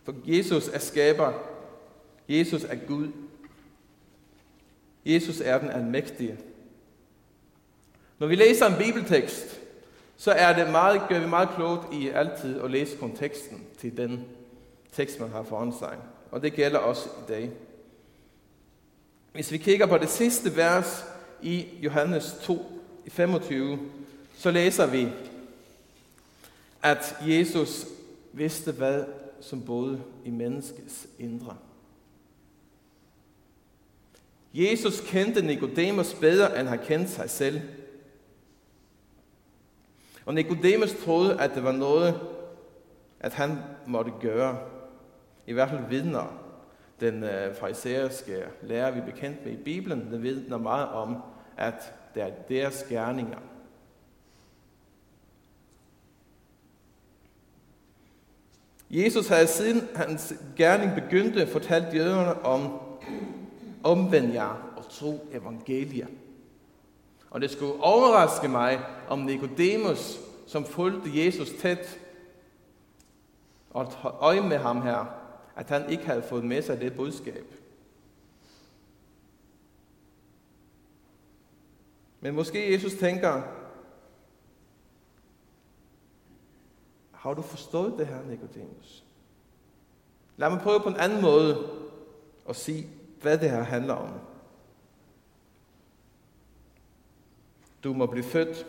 For 0.04 0.16
Jesus 0.26 0.68
er 0.68 0.80
skaber. 0.80 1.34
Jesus 2.30 2.64
er 2.64 2.76
Gud. 2.88 3.12
Jesus 5.06 5.42
er 5.42 5.60
den 5.60 5.70
almægtige. 5.70 6.38
Når 8.20 8.28
vi 8.28 8.36
læser 8.36 8.66
en 8.66 8.78
bibeltekst, 8.86 9.62
så 10.18 10.32
er 10.32 10.64
det 10.64 10.72
meget, 10.72 11.02
gør 11.10 11.20
vi 11.20 11.28
meget 11.28 11.50
klogt 11.56 11.94
i 11.94 12.10
altid 12.10 12.62
at 12.62 12.72
læse 12.72 12.98
konteksten 12.98 13.68
til 13.78 13.98
den 13.98 14.26
tekst, 14.94 15.20
man 15.20 15.30
har 15.30 15.44
foran 15.44 15.74
sig. 15.80 15.98
Og 16.32 16.42
det 16.42 16.54
gælder 16.54 16.80
også 16.80 17.10
i 17.10 17.32
dag. 17.32 17.52
Hvis 19.34 19.52
vi 19.52 19.58
kigger 19.58 19.86
på 19.86 19.98
det 19.98 20.10
sidste 20.10 20.56
vers 20.56 21.06
i 21.42 21.68
Johannes 21.82 22.36
2, 22.42 22.66
25, 23.08 23.80
så 24.38 24.52
læser 24.52 24.88
vi, 24.88 25.10
at 26.84 27.16
Jesus 27.22 27.86
vidste, 28.34 28.72
hvad 28.72 29.04
som 29.42 29.62
boede 29.62 30.02
i 30.26 30.30
menneskets 30.30 31.08
indre. 31.20 31.58
Jesus 34.54 35.02
kendte 35.06 35.42
Nikodemus 35.42 36.14
bedre, 36.14 36.60
end 36.60 36.68
han 36.68 36.80
kendte 36.80 37.12
sig 37.12 37.30
selv. 37.30 37.62
Og 40.26 40.34
Nikodemus 40.34 40.94
troede, 41.04 41.40
at 41.40 41.52
det 41.56 41.64
var 41.64 41.72
noget, 41.72 42.20
at 43.20 43.34
han 43.34 43.58
måtte 43.88 44.12
gøre. 44.22 44.58
I 45.48 45.54
hvert 45.54 45.70
fald 45.70 45.88
vidner 45.90 46.40
den 47.00 47.24
øh, 47.24 47.56
farisæiske 47.56 48.44
lærer, 48.62 48.92
vi 48.92 49.00
er 49.00 49.06
bekendt 49.06 49.46
med 49.46 49.54
i 49.54 49.64
Bibelen, 49.64 50.12
den 50.12 50.24
vidner 50.24 50.58
meget 50.58 50.88
om, 50.88 51.18
at 51.58 51.94
det 52.16 52.24
er 52.24 52.30
deres 52.50 52.86
gerninger. 52.90 53.40
Jesus 58.90 59.28
havde 59.28 59.48
siden 59.48 59.88
hans 59.96 60.34
gerning 60.56 60.92
begyndte 60.96 61.48
fortalt 61.48 61.96
jøderne 61.96 62.46
om 62.46 62.80
omvend 63.84 64.34
jer 64.34 64.74
og 64.78 64.90
tro 64.90 65.28
evangeliet. 65.32 66.08
Og 67.30 67.42
det 67.42 67.52
skulle 67.52 67.84
overraske 67.84 68.48
mig, 68.48 68.80
om 69.10 69.20
Nikodemus, 69.20 70.20
som 70.48 70.66
fulgte 70.66 71.26
Jesus 71.26 71.50
tæt, 71.50 72.00
og 73.70 73.92
øje 74.20 74.42
med 74.42 74.58
ham 74.58 74.82
her, 74.82 75.23
at 75.56 75.70
han 75.70 75.90
ikke 75.90 76.06
havde 76.06 76.24
fået 76.24 76.44
med 76.44 76.62
sig 76.62 76.82
det 76.82 76.96
budskab. 76.96 77.46
Men 82.22 82.36
måske 82.36 82.74
Jesus 82.74 82.94
tænker, 82.94 83.42
har 87.12 87.34
du 87.34 87.42
forstået 87.42 87.98
det 87.98 88.08
her, 88.08 88.24
Nikodemus? 88.24 89.04
Lad 90.38 90.50
mig 90.50 90.60
prøve 90.62 90.80
på 90.80 90.90
en 90.90 90.96
anden 90.96 91.22
måde 91.22 91.70
at 92.50 92.56
sige, 92.56 92.88
hvad 93.22 93.38
det 93.38 93.50
her 93.50 93.64
handler 93.64 93.94
om. 93.94 94.20
Du 97.84 97.94
må 97.94 98.06
blive 98.06 98.24
født 98.24 98.66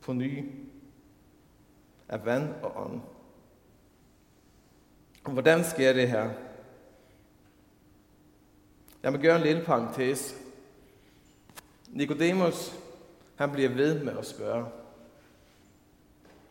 på 0.00 0.12
ny 0.12 0.52
af 2.08 2.24
vand 2.24 2.54
og 2.62 2.72
ånd. 2.76 3.00
Hvordan 5.32 5.64
sker 5.64 5.92
det 5.92 6.08
her? 6.08 6.30
Jeg 9.02 9.12
vil 9.12 9.20
gøre 9.20 9.36
en 9.36 9.42
lille 9.42 9.64
parentes. 9.64 10.36
Nikodemus, 11.88 12.74
han 13.36 13.52
bliver 13.52 13.68
ved 13.68 14.04
med 14.04 14.18
at 14.18 14.26
spørge. 14.26 14.66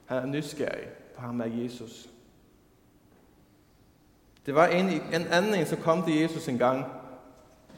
Han 0.05 0.17
er 0.17 0.25
nysgerrig 0.25 0.87
på 1.15 1.21
ham 1.21 1.41
af 1.41 1.51
Jesus. 1.63 2.09
Det 4.45 4.55
var 4.55 4.67
en, 4.67 4.85
en 4.85 5.27
anden, 5.27 5.65
som 5.65 5.81
kom 5.81 6.03
til 6.03 6.15
Jesus 6.15 6.47
en 6.47 6.57
gang 6.57 6.85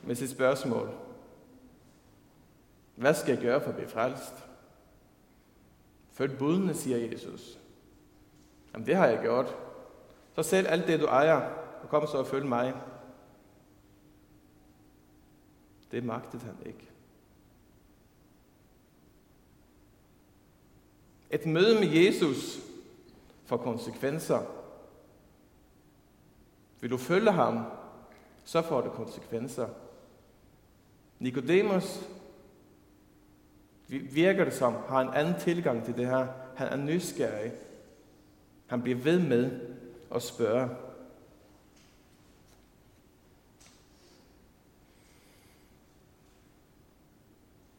med 0.03 0.15
sit 0.15 0.29
spørgsmål. 0.29 0.89
Hvad 2.95 3.13
skal 3.13 3.33
jeg 3.33 3.43
gøre 3.43 3.61
for 3.61 3.69
at 3.69 3.75
blive 3.75 3.89
frelst? 3.89 4.33
Følg 6.11 6.37
budene, 6.37 6.73
siger 6.73 6.97
Jesus. 6.97 7.59
Jamen 8.73 8.85
det 8.85 8.95
har 8.95 9.07
jeg 9.07 9.19
gjort. 9.21 9.55
Så 10.37 10.43
sælg 10.43 10.67
alt 10.67 10.87
det, 10.87 10.99
du 10.99 11.05
ejer, 11.05 11.49
og 11.83 11.89
kom 11.89 12.07
så 12.07 12.17
og 12.17 12.27
følg 12.27 12.45
mig. 12.45 12.73
Det 15.91 16.03
magtede 16.03 16.43
han 16.43 16.55
ikke. 16.65 16.89
Et 21.31 21.45
møde 21.45 21.79
med 21.79 21.87
Jesus 21.87 22.59
får 23.45 23.57
konsekvenser. 23.57 24.41
Vil 26.81 26.91
du 26.91 26.97
følge 26.97 27.31
ham, 27.31 27.65
så 28.43 28.61
får 28.61 28.81
det 28.81 28.91
konsekvenser. 28.91 29.67
Nikodemus 31.19 32.01
virker 33.87 34.43
det 34.43 34.53
som, 34.53 34.73
har 34.73 35.01
en 35.01 35.13
anden 35.13 35.39
tilgang 35.39 35.85
til 35.85 35.97
det 35.97 36.07
her. 36.07 36.27
Han 36.55 36.67
er 36.67 36.85
nysgerrig. 36.85 37.51
Han 38.67 38.81
bliver 38.81 38.97
ved 38.97 39.19
med 39.19 39.77
at 40.15 40.23
spørge. 40.23 40.69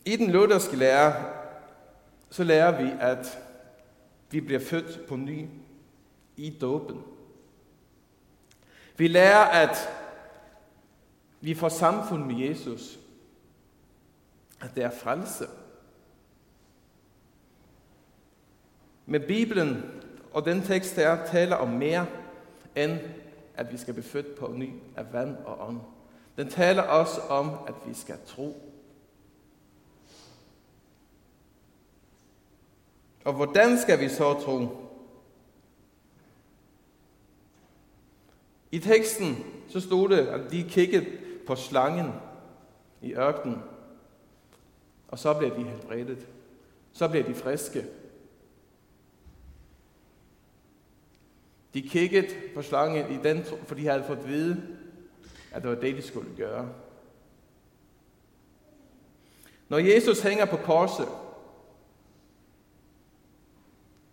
I 0.04 0.16
den 0.16 0.30
lutherske 0.30 0.76
lære, 0.76 1.34
så 2.30 2.44
lærer 2.44 2.82
vi, 2.82 2.90
at 3.00 3.38
vi 4.30 4.40
bliver 4.40 4.60
født 4.60 5.06
på 5.08 5.16
ny 5.16 5.48
i 6.36 6.58
dåben. 6.60 7.02
Vi 8.96 9.08
lærer, 9.08 9.44
at 9.44 9.76
vi 11.40 11.54
får 11.54 11.68
samfund 11.68 12.24
med 12.24 12.48
Jesus. 12.48 12.98
At 14.60 14.74
det 14.74 14.84
er 14.84 14.90
frelse. 14.90 15.46
Med 19.06 19.20
Bibelen 19.20 19.97
og 20.32 20.44
den 20.44 20.62
tekst 20.62 20.96
der 20.96 21.26
taler 21.26 21.56
om 21.56 21.68
mere 21.68 22.06
end 22.76 22.98
at 23.54 23.72
vi 23.72 23.76
skal 23.76 23.94
blive 23.94 24.04
født 24.04 24.38
på 24.38 24.52
ny 24.52 24.70
af 24.96 25.12
vand 25.12 25.36
og 25.44 25.68
ånd. 25.68 25.80
Den 26.36 26.48
taler 26.48 26.82
også 26.82 27.20
om, 27.20 27.50
at 27.66 27.74
vi 27.86 27.94
skal 27.94 28.16
tro. 28.26 28.68
Og 33.24 33.32
hvordan 33.32 33.78
skal 33.78 34.00
vi 34.00 34.08
så 34.08 34.40
tro? 34.40 34.68
I 38.70 38.78
teksten 38.78 39.36
så 39.68 39.80
stod 39.80 40.08
det, 40.08 40.26
at 40.26 40.50
de 40.50 40.62
kiggede 40.62 41.06
på 41.46 41.56
slangen 41.56 42.12
i 43.02 43.14
ørkenen, 43.14 43.62
og 45.08 45.18
så 45.18 45.34
bliver 45.34 45.54
de 45.54 45.62
helbredet. 45.62 46.26
Så 46.92 47.08
bliver 47.08 47.24
de 47.24 47.34
friske. 47.34 47.84
De 51.74 51.82
kiggede 51.82 52.28
på 52.54 52.62
slangen 52.62 53.12
i 53.12 53.22
den, 53.22 53.44
for 53.44 53.74
de 53.74 53.86
havde 53.86 54.04
fået 54.04 54.18
at 54.18 54.28
vide, 54.28 54.76
at 55.52 55.62
det 55.62 55.70
var 55.70 55.76
det, 55.76 55.96
de 55.96 56.02
skulle 56.02 56.36
gøre. 56.36 56.74
Når 59.68 59.78
Jesus 59.78 60.20
hænger 60.20 60.44
på 60.44 60.56
korset, 60.56 61.08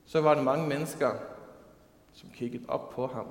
så 0.06 0.22
var 0.22 0.36
der 0.36 0.42
mange 0.42 0.68
mennesker, 0.68 1.12
som 2.14 2.30
kiggede 2.30 2.66
op 2.68 2.90
på 2.90 3.08
ham. 3.08 3.28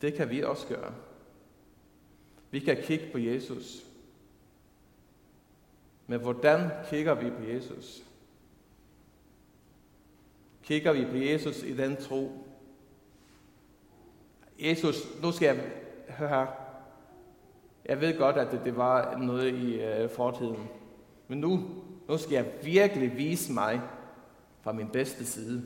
Det 0.00 0.14
kan 0.14 0.30
vi 0.30 0.42
også 0.42 0.66
gøre. 0.66 0.94
Vi 2.50 2.60
kan 2.60 2.82
kigge 2.82 3.12
på 3.12 3.18
Jesus. 3.18 3.84
Men 6.06 6.20
hvordan 6.20 6.70
kigger 6.90 7.14
vi 7.14 7.30
på 7.30 7.42
Jesus? 7.42 8.02
Kigger 10.68 10.92
vi 10.92 11.04
på 11.04 11.16
Jesus 11.16 11.62
i 11.62 11.76
den 11.76 11.96
tro? 11.96 12.32
Jesus, 14.58 14.96
nu 15.22 15.32
skal 15.32 15.46
jeg 15.46 15.64
høre 16.08 16.28
her. 16.28 16.46
Jeg 17.84 18.00
ved 18.00 18.18
godt, 18.18 18.36
at 18.36 18.50
det, 18.50 18.60
det 18.64 18.76
var 18.76 19.16
noget 19.16 19.54
i 19.54 19.80
øh, 19.80 20.10
fortiden. 20.10 20.68
Men 21.28 21.38
nu, 21.38 21.60
nu 22.08 22.18
skal 22.18 22.34
jeg 22.34 22.46
virkelig 22.62 23.16
vise 23.16 23.52
mig 23.52 23.80
fra 24.60 24.72
min 24.72 24.88
bedste 24.88 25.26
side. 25.26 25.62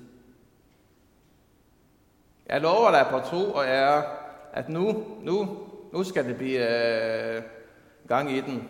Jeg 2.46 2.60
lover 2.60 2.90
dig 2.90 3.06
på 3.10 3.18
tro 3.18 3.52
og 3.52 3.64
ære, 3.64 4.04
at 4.52 4.68
nu, 4.68 5.04
nu, 5.22 5.58
nu 5.92 6.04
skal 6.04 6.24
det 6.24 6.36
blive 6.36 7.36
øh, 7.36 7.42
gang 8.08 8.32
i 8.32 8.40
den. 8.40 8.68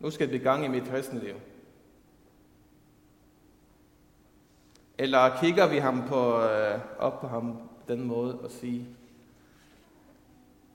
Nu 0.00 0.10
skal 0.10 0.26
det 0.26 0.30
blive 0.30 0.44
gang 0.44 0.64
i 0.64 0.68
mit 0.68 0.84
kristne 0.84 1.20
liv. 1.20 1.34
Eller 4.98 5.40
kigger 5.40 5.66
vi 5.66 5.78
ham 5.78 6.04
på, 6.08 6.42
øh, 6.42 6.80
op 6.98 7.20
på 7.20 7.26
ham 7.26 7.52
på 7.52 7.92
den 7.92 8.02
måde 8.04 8.38
og 8.38 8.50
siger, 8.50 8.84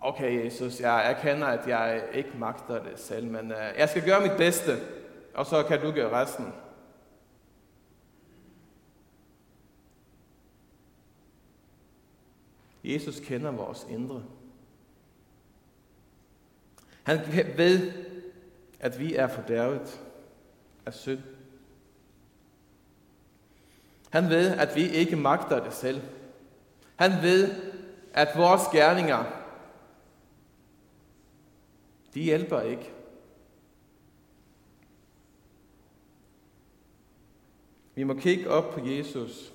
okay 0.01 0.45
Jesus, 0.45 0.79
jeg 0.79 1.11
erkender, 1.11 1.47
at 1.47 1.67
jeg 1.67 2.03
ikke 2.13 2.31
magter 2.37 2.83
det 2.83 2.99
selv, 2.99 3.27
men 3.27 3.51
øh, 3.51 3.73
jeg 3.77 3.89
skal 3.89 4.05
gøre 4.05 4.21
mit 4.21 4.37
bedste, 4.37 4.71
og 5.33 5.45
så 5.45 5.63
kan 5.63 5.81
du 5.81 5.91
gøre 5.91 6.21
resten. 6.21 6.53
Jesus 12.83 13.19
kender 13.19 13.51
vores 13.51 13.87
indre. 13.89 14.23
Han 17.03 17.19
ved, 17.57 17.91
at 18.79 18.99
vi 18.99 19.15
er 19.15 19.27
fordærvet 19.27 20.01
af 20.85 20.93
synd. 20.93 21.19
Han 24.09 24.29
ved, 24.29 24.51
at 24.51 24.75
vi 24.75 24.89
ikke 24.89 25.15
magter 25.15 25.63
det 25.63 25.73
selv. 25.73 26.01
Han 26.95 27.11
ved, 27.21 27.55
at 28.13 28.27
vores 28.35 28.61
gerninger, 28.71 29.23
de 32.13 32.21
hjælper 32.21 32.61
ikke. 32.61 32.93
Vi 37.95 38.03
må 38.03 38.13
kigge 38.13 38.49
op 38.49 38.73
på 38.73 38.85
Jesus 38.85 39.53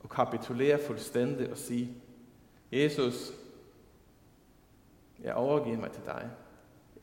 og 0.00 0.10
kapitulere 0.10 0.78
fuldstændig 0.86 1.50
og 1.50 1.56
sige, 1.56 1.94
Jesus, 2.72 3.32
jeg 5.22 5.34
overgiver 5.34 5.78
mig 5.78 5.90
til 5.90 6.02
dig. 6.06 6.30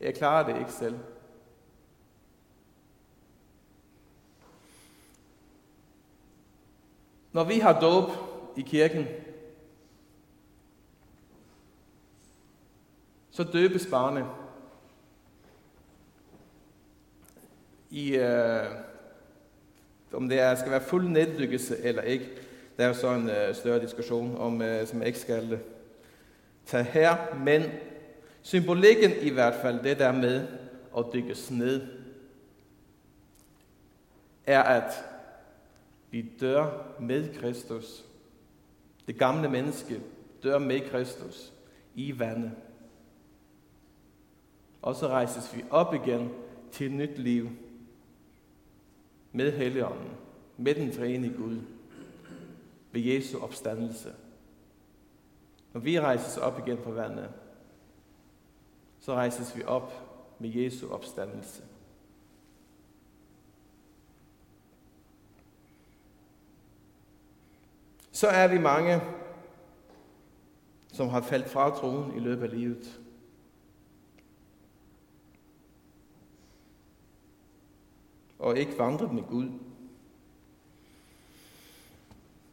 Jeg 0.00 0.14
klarer 0.14 0.52
det 0.52 0.60
ikke 0.60 0.72
selv. 0.72 0.98
Når 7.32 7.44
vi 7.44 7.58
har 7.58 7.80
dåb 7.80 8.10
i 8.56 8.62
kirken, 8.62 9.06
så 13.30 13.44
døbes 13.44 13.86
barnet 13.86 14.26
i, 17.90 18.16
øh, 18.16 18.66
om 20.12 20.28
det 20.28 20.40
er, 20.40 20.54
skal 20.54 20.70
være 20.70 20.80
fuld 20.80 21.08
neddykkelse 21.08 21.78
eller 21.78 22.02
ikke. 22.02 22.30
Der 22.76 22.84
er 22.84 22.88
jo 22.88 22.94
så 22.94 23.14
en 23.14 23.30
øh, 23.30 23.54
større 23.54 23.82
diskussion, 23.82 24.36
om, 24.38 24.62
øh, 24.62 24.86
som 24.86 24.98
jeg 24.98 25.06
ikke 25.06 25.18
skal 25.18 25.52
øh, 25.52 25.58
tage 26.66 26.84
her. 26.84 27.34
Men 27.44 27.62
symbolikken 28.42 29.12
i 29.20 29.30
hvert 29.30 29.54
fald, 29.54 29.82
det 29.82 29.98
der 29.98 30.12
med 30.12 30.48
at 30.98 31.04
dykkes 31.12 31.50
ned, 31.50 31.86
er 34.46 34.62
at 34.62 35.04
vi 36.10 36.30
dør 36.40 36.94
med 37.00 37.34
Kristus. 37.34 38.04
Det 39.06 39.18
gamle 39.18 39.50
menneske 39.50 40.00
dør 40.42 40.58
med 40.58 40.80
Kristus 40.80 41.52
i 41.94 42.18
vandet. 42.18 42.52
Og 44.82 44.94
så 44.94 45.08
rejses 45.08 45.56
vi 45.56 45.64
op 45.70 45.94
igen 45.94 46.30
til 46.72 46.86
et 46.86 46.92
nyt 46.92 47.18
liv 47.18 47.48
med 49.32 49.52
Helligånden, 49.52 50.10
med 50.56 50.74
den 50.74 50.92
treenige 50.92 51.36
Gud, 51.36 51.58
ved 52.92 53.00
Jesu 53.00 53.38
opstandelse. 53.38 54.12
Når 55.72 55.80
vi 55.80 56.00
rejses 56.00 56.36
op 56.36 56.58
igen 56.58 56.78
fra 56.78 56.90
vandet, 56.90 57.28
så 59.00 59.14
rejses 59.14 59.56
vi 59.56 59.62
op 59.64 59.92
med 60.38 60.50
Jesu 60.50 60.88
opstandelse. 60.88 61.62
Så 68.20 68.28
er 68.28 68.48
vi 68.48 68.58
mange, 68.58 69.02
som 70.92 71.08
har 71.08 71.20
faldt 71.20 71.48
fra 71.48 71.70
troen 71.76 72.16
i 72.16 72.18
løbet 72.18 72.42
af 72.42 72.50
livet. 72.50 73.00
Og 78.38 78.58
ikke 78.58 78.78
vandret 78.78 79.12
med 79.12 79.22
Gud. 79.22 79.48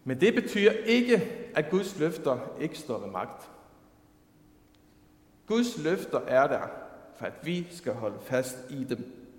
Men 0.03 0.21
det 0.21 0.35
betyder 0.35 0.71
ikke, 0.71 1.15
at 1.55 1.69
Guds 1.69 1.99
løfter 1.99 2.39
ikke 2.59 2.77
står 2.77 2.99
ved 2.99 3.11
magt. 3.11 3.51
Guds 5.47 5.77
løfter 5.83 6.19
er 6.19 6.47
der, 6.47 6.67
for 7.15 7.25
at 7.25 7.33
vi 7.43 7.67
skal 7.71 7.93
holde 7.93 8.19
fast 8.21 8.57
i 8.69 8.83
dem. 8.83 9.29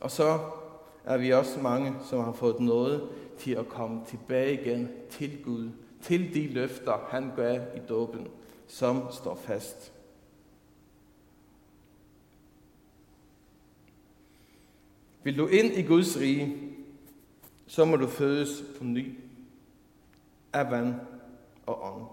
Og 0.00 0.10
så 0.10 0.40
er 1.04 1.16
vi 1.16 1.32
også 1.32 1.60
mange, 1.60 1.94
som 2.04 2.24
har 2.24 2.32
fået 2.32 2.60
noget 2.60 3.08
til 3.42 3.52
at 3.52 3.68
komme 3.68 4.00
tilbage 4.06 4.62
igen 4.62 4.88
til 5.10 5.44
Gud, 5.44 5.70
til 6.00 6.34
de 6.34 6.46
løfter, 6.46 7.06
han 7.10 7.30
gav 7.36 7.60
i 7.76 7.80
dåben, 7.88 8.28
som 8.66 9.02
står 9.12 9.34
fast. 9.34 9.92
Vil 15.22 15.38
du 15.38 15.46
ind 15.46 15.74
i 15.74 15.82
Guds 15.82 16.18
rige, 16.18 16.56
så 17.66 17.84
må 17.84 17.96
du 17.96 18.06
fødes 18.06 18.64
på 18.78 18.84
ny 18.84 19.18
af 20.52 20.70
vand 20.70 20.94
og 21.66 21.94
ånd, 21.94 22.06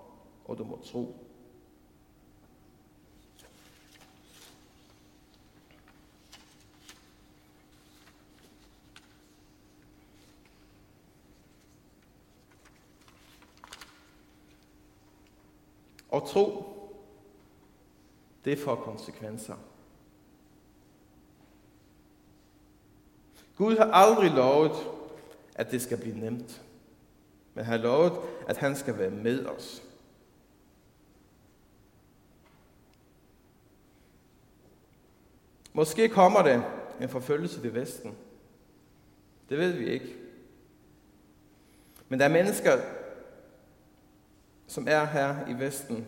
og 0.46 0.58
du 0.58 0.64
må 0.64 0.80
tro. 0.84 1.29
Og 16.10 16.28
tro, 16.28 16.64
det 18.46 18.60
får 18.60 18.76
konsekvenser. 18.76 19.56
Gud 23.56 23.78
har 23.78 23.92
aldrig 23.92 24.32
lovet, 24.32 24.72
at 25.56 25.72
det 25.72 25.82
skal 25.82 25.98
blive 25.98 26.18
nemt. 26.18 26.62
Men 27.54 27.66
han 27.66 27.80
har 27.80 27.84
lovet, 27.88 28.14
at 28.48 28.58
han 28.58 28.76
skal 28.76 28.98
være 28.98 29.10
med 29.10 29.46
os. 29.46 29.84
Måske 35.74 36.10
kommer 36.10 36.42
det 36.42 36.64
en 37.02 37.10
forfølgelse 37.10 37.64
ved 37.64 37.72
Vesten. 37.72 38.18
Det 39.50 39.58
ved 39.58 39.72
vi 39.72 39.88
ikke. 39.90 40.16
Men 42.10 42.20
der 42.20 42.26
er 42.26 42.30
mennesker, 42.30 42.82
som 44.70 44.88
er 44.88 45.06
her 45.06 45.48
i 45.48 45.60
Vesten, 45.60 46.08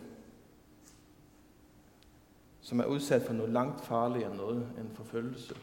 som 2.60 2.80
er 2.80 2.84
udsat 2.84 3.22
for 3.22 3.32
noget 3.32 3.52
langt 3.52 3.84
farligere 3.84 4.36
noget 4.36 4.68
end 4.78 4.96
forfølgelse. 4.96 5.54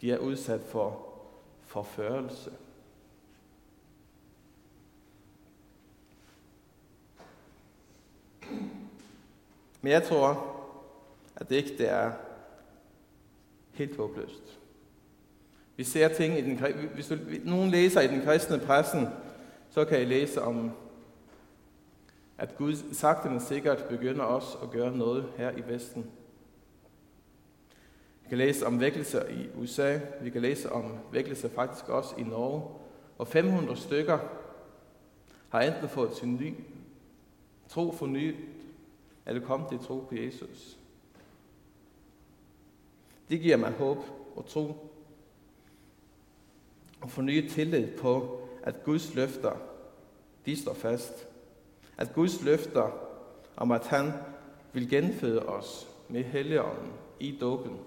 De 0.00 0.12
er 0.12 0.18
udsat 0.18 0.60
for 0.60 1.14
forførelse. 1.66 2.52
Men 9.80 9.92
jeg 9.92 10.02
tror, 10.02 10.56
at 11.36 11.48
det 11.48 11.56
ikke 11.56 11.78
det 11.78 11.88
er 11.88 12.12
helt 13.72 13.96
håbløst. 13.96 14.58
Vi 15.76 15.84
ser 15.84 16.14
ting 16.14 16.38
i 16.38 16.42
den, 16.42 16.58
hvis 16.94 17.08
du, 17.08 17.18
nogen 17.44 17.70
læser 17.70 18.00
i 18.00 18.06
den 18.06 18.22
kristne 18.22 18.58
pressen, 18.58 19.06
så 19.70 19.84
kan 19.84 20.02
I 20.02 20.04
læse 20.04 20.42
om, 20.42 20.70
at 22.38 22.56
Gud 22.56 22.76
sagte 22.92 23.30
men 23.30 23.40
sikkert 23.40 23.84
begynder 23.88 24.24
også 24.24 24.58
at 24.58 24.70
gøre 24.70 24.96
noget 24.96 25.32
her 25.36 25.50
i 25.50 25.68
Vesten. 25.68 26.10
Vi 28.22 28.28
kan 28.28 28.38
læse 28.38 28.66
om 28.66 28.80
vækkelser 28.80 29.28
i 29.28 29.48
USA, 29.54 29.98
vi 30.22 30.30
kan 30.30 30.42
læse 30.42 30.72
om 30.72 30.98
vækkelser 31.12 31.48
faktisk 31.48 31.88
også 31.88 32.14
i 32.18 32.22
Norge, 32.22 32.62
og 33.18 33.28
500 33.28 33.76
stykker 33.76 34.18
har 35.48 35.60
enten 35.60 35.88
fået 35.88 36.16
sin 36.16 36.34
ny 36.34 36.54
tro 37.68 37.92
fornyet, 37.92 38.36
eller 39.26 39.46
kommet 39.46 39.68
til 39.68 39.78
tro 39.78 40.06
på 40.08 40.14
Jesus. 40.14 40.78
Det 43.28 43.40
giver 43.40 43.56
mig 43.56 43.72
håb 43.72 43.98
og 44.36 44.46
tro 44.46 44.92
og 47.00 47.10
fornyet 47.10 47.50
tillid 47.50 47.96
på, 47.96 48.40
at 48.62 48.84
Guds 48.84 49.14
løfter, 49.14 49.52
de 50.46 50.62
står 50.62 50.74
fast. 50.74 51.28
At 51.98 52.14
Guds 52.14 52.42
løfter 52.42 52.90
om, 53.56 53.70
at 53.70 53.86
han 53.86 54.12
vil 54.72 54.90
genføde 54.90 55.46
os 55.48 55.88
med 56.08 56.24
Helligånden 56.24 56.92
i 57.20 57.38
dåben, 57.40 57.78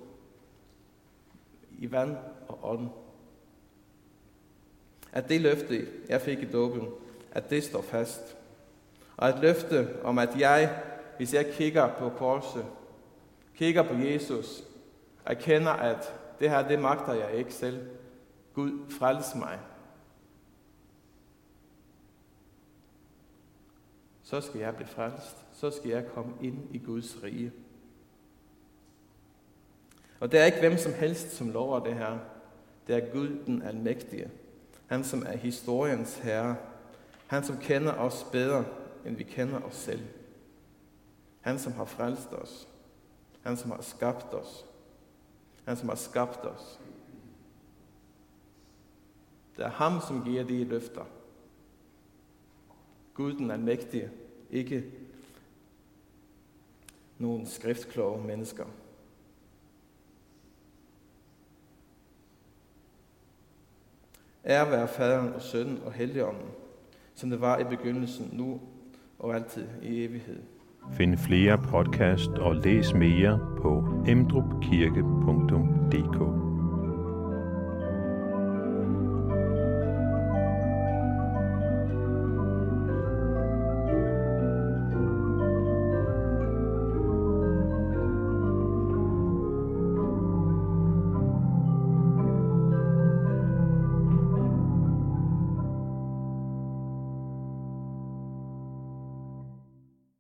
i 1.78 1.92
vand 1.92 2.18
og 2.48 2.60
ånd. 2.64 2.90
At 5.14 5.30
det 5.30 5.42
løfte, 5.42 5.88
jeg 6.10 6.22
fik 6.22 6.40
i 6.40 6.52
dåben, 6.52 6.88
at 7.32 7.50
det 7.50 7.64
står 7.64 7.82
fast. 7.82 8.38
Og 9.18 9.28
at 9.30 9.42
løfte 9.42 10.04
om, 10.04 10.20
at 10.20 10.40
jeg, 10.40 10.82
hvis 11.18 11.34
jeg 11.34 11.52
kigger 11.54 11.88
på 12.00 12.10
korset, 12.10 12.66
kigger 13.56 13.84
på 13.84 13.94
Jesus, 13.94 14.64
erkender, 15.26 15.72
at 15.72 16.14
det 16.40 16.50
her, 16.50 16.68
det 16.68 16.80
magter 16.80 17.14
jeg 17.14 17.34
ikke 17.34 17.54
selv. 17.54 17.88
Gud, 18.54 18.80
frels 18.90 19.36
mig. 19.36 19.60
Så 24.32 24.42
skal 24.42 24.60
jeg 24.60 24.76
blive 24.76 24.88
frelst. 24.88 25.46
Så 25.52 25.72
skal 25.72 25.90
jeg 25.90 26.08
komme 26.08 26.34
ind 26.42 26.76
i 26.76 26.78
Guds 26.78 27.24
rige. 27.24 27.52
Og 30.20 30.32
det 30.32 30.40
er 30.40 30.46
ikke 30.46 30.60
hvem 30.60 30.78
som 30.78 30.94
helst, 30.94 31.32
som 31.32 31.50
lover 31.50 31.80
det 31.80 31.94
her. 31.94 32.20
Det 32.88 32.96
er 32.96 33.14
Gud 33.14 33.44
den 33.46 33.62
almægtige. 33.62 34.32
Han, 34.88 35.04
som 35.04 35.24
er 35.28 35.38
historiens 35.38 36.18
herre. 36.18 36.56
Han, 37.28 37.44
som 37.44 37.58
kender 37.58 37.94
os 37.94 38.26
bedre, 38.32 38.66
end 39.06 39.16
vi 39.16 39.24
kender 39.24 39.62
os 39.62 39.76
selv. 39.76 40.02
Han, 41.42 41.60
som 41.60 41.74
har 41.74 41.86
frelst 41.86 42.34
os. 42.34 42.68
Han, 43.42 43.58
som 43.58 43.72
har 43.72 43.82
skabt 43.82 44.34
os. 44.34 44.66
Han, 45.66 45.78
som 45.78 45.90
har 45.90 45.96
skabt 45.96 46.46
os. 46.46 46.80
Det 49.58 49.66
er 49.66 49.70
ham, 49.70 50.02
som 50.08 50.24
giver 50.24 50.44
de 50.44 50.64
løfter. 50.64 51.06
Gud 53.14 53.34
den 53.34 53.52
almægtige, 53.52 54.12
ikke 54.52 54.84
nogle 57.18 57.48
skriftkloge 57.48 58.28
mennesker. 58.28 58.66
Ære 64.46 64.72
være 64.72 64.88
faderen 64.88 65.34
og 65.34 65.42
sønnen 65.42 65.80
og 65.86 65.94
helligånden, 65.94 66.48
som 67.16 67.30
det 67.30 67.42
var 67.42 67.60
i 67.60 67.64
begyndelsen, 67.64 68.30
nu 68.34 68.62
og 69.20 69.36
altid 69.36 69.68
i 69.82 70.06
evighed. 70.06 70.42
Find 70.92 71.18
flere 71.18 71.58
podcast 71.58 72.30
og 72.30 72.56
læs 72.56 72.94
mere 72.94 73.40
på 73.62 73.84
emdrupkirke.dk 74.08 76.51